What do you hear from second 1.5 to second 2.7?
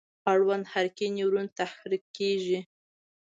تحریکیږي.